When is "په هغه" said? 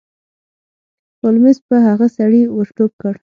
1.67-2.07